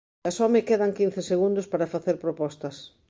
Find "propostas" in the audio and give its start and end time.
2.25-2.75